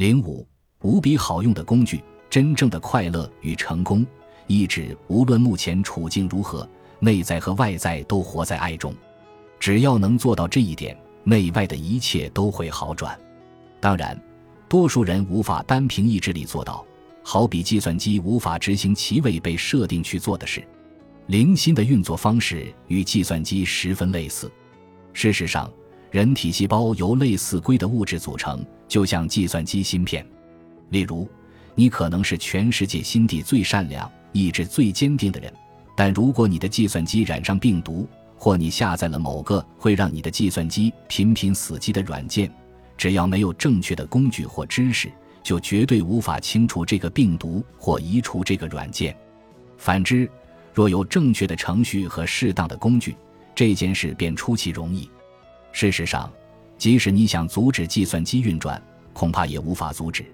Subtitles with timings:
[0.00, 0.48] 零五，
[0.80, 4.02] 无比好用的工具，真正的快乐与成功，
[4.46, 6.66] 意指无论目前处境如何，
[7.00, 8.94] 内在和外在都活在爱中。
[9.58, 13.14] 只要能做到这一点，内外的一切都会好转。
[13.78, 14.18] 当然，
[14.70, 16.82] 多数人无法单凭意志力做到，
[17.22, 20.66] 好比计算机无法执行其未被设定去做的事。
[21.26, 24.50] 灵心的运作方式与计算机十分类似。
[25.12, 25.70] 事实上，
[26.10, 30.26] 人体细胞由类似硅的物质组成，就像计算机芯片。
[30.88, 31.28] 例如，
[31.76, 35.52] 你可能是全世界心地最善良、意志最坚定的人，
[35.96, 42.52] 但如果你的计算机染上病毒，或你下载了某个会让你的计算机频频死机的软件，
[42.96, 45.12] 只要没有正确的工具或知识，
[45.44, 49.16] 就绝对无法清除这个病毒或移除这个软件。
[49.78, 50.28] 反之，
[50.74, 53.14] 若有正确的程序和适当的工具，
[53.54, 55.08] 这件事便出奇容易。
[55.72, 56.30] 事实上，
[56.76, 58.80] 即使你想阻止计算机运转，
[59.12, 60.24] 恐怕也无法阻止，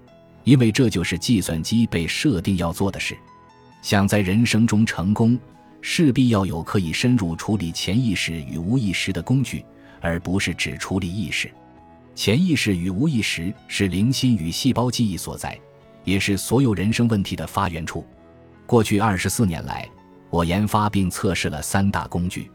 [0.43, 3.17] 因为这就是计算机被设定要做的事。
[3.81, 5.37] 想在人生中成功，
[5.81, 9.63] 势必要有可以深入处理潜意识与无意识的工具，
[10.01, 11.49] 而不是只处理意识。
[12.15, 15.57] 潜意识与无意识是灵心与细胞记忆所在，
[16.03, 18.03] 也是所有人生问题的发源处。
[18.65, 19.87] 过去二十四年来，
[20.29, 22.49] 我研发并测试了三大工具。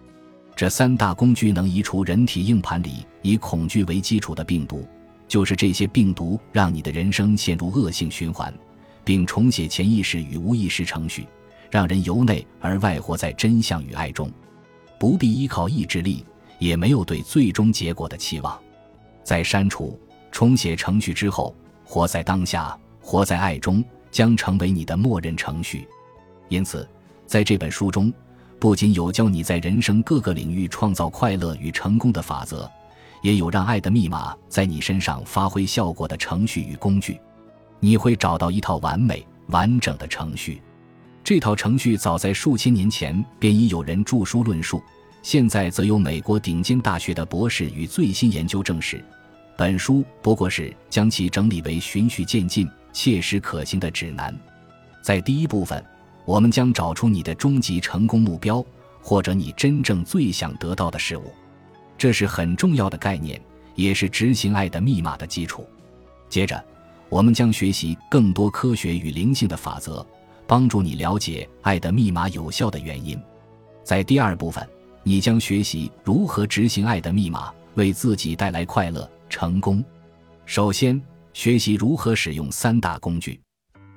[0.54, 4.86] 这三大工具能移除人体硬盘里以恐惧为基础的病毒，
[5.26, 8.52] 就是这些病毒让你的人生陷入恶性循环，
[9.02, 11.26] 并重写潜意识与无意识程序，
[11.70, 14.30] 让人由内而外活在真相与爱中，
[15.00, 16.24] 不必依靠意志力，
[16.58, 18.60] 也没有对最终结果的期望。
[19.24, 19.98] 在删除、
[20.30, 25.88] 重写程序之后，活在当下，活在爱中，将成为你的默认程序。
[26.48, 26.86] 因此，
[27.26, 28.12] 在这本书中。
[28.62, 32.70] 不仅有教你在人生各个领域创造快乐与成功的法则，
[33.20, 37.20] 也有让爱的密码在你身上发挥效果的程序与工具。
[37.80, 40.62] 你会找到一套完美完整的程序。
[41.24, 44.80] 这套程序早在数千年前便已有人著书论述，
[45.24, 49.04] 现在则由美国顶尖大学的博士与最新研究证实。
[49.56, 54.32] 本书不过是将其整理为循序渐进、切实可行的指南。
[55.02, 55.84] 在第一部分。
[56.24, 58.64] 我们将找出你的终极成功目标，
[59.00, 61.32] 或者你真正最想得到的事物，
[61.98, 63.40] 这是很重要的概念，
[63.74, 65.66] 也是执行爱的密码的基础。
[66.28, 66.64] 接着，
[67.08, 70.06] 我们将学习更多科学与灵性的法则，
[70.46, 73.20] 帮助你了解爱的密码有效的原因。
[73.82, 74.66] 在第二部分，
[75.02, 79.84] 你将学习如何执行爱的密码，为自己带来快乐、成功。
[80.46, 83.40] 首先，学习如何使用三大工具。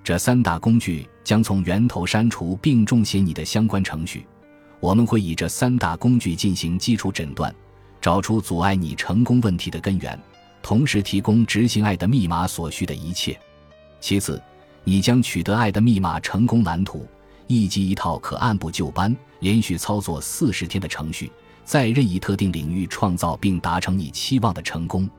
[0.06, 4.24] 这三大工具将从源头删除并重写你的相关程序。
[4.80, 7.52] 我们会以这三大工具进行基础诊断，
[8.00, 10.16] 找出阻碍你成功问题的根源，
[10.62, 13.36] 同时提供执行爱的密码所需的一切。
[14.00, 14.40] 其次，
[14.84, 17.08] 你将取得爱的密码成功蓝图，
[17.48, 21.32] 以及一套可按部就班、连续操作四十天的程序，
[21.64, 25.10] 在任意特定领域创造并达成你期望的成功。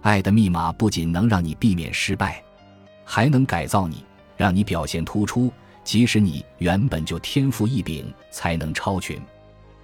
[0.00, 2.42] 爱的密码不仅能让你避免失败，
[3.04, 4.04] 还能改造你。
[4.36, 5.52] 让你表现突出，
[5.82, 9.20] 即使你原本就天赋异禀，才能超群。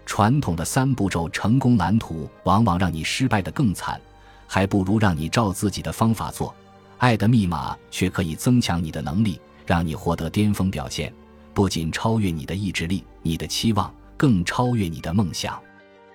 [0.06, 4.00] 传统的三步骤成功蓝图往往让你失败的更惨，
[4.46, 6.54] 还不如让你照自己的方法做。
[6.98, 11.12] 爱的密码却可以增强你的能力，让你获得巅峰表现，
[11.54, 15.58] 不仅超越你的意志力、你的期望，更超越你的梦想。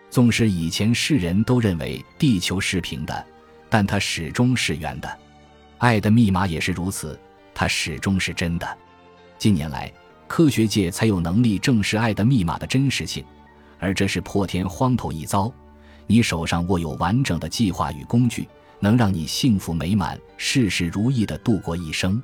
[0.10, 3.26] 纵使以前世人都认为地球是平的，
[3.70, 5.20] 但它始终是圆的。
[5.78, 7.18] 爱的密码也是如此。
[7.56, 8.78] 它始终是真的。
[9.38, 9.92] 近年来，
[10.28, 13.26] 科学界才有能力证实爱的密码的真实性，
[13.80, 15.52] 而这是破天荒头一遭。
[16.06, 18.48] 你手上握有完整的计划与工具，
[18.80, 22.22] 能让你幸福美满、事事如意的度过一生。